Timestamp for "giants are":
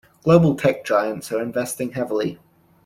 0.83-1.39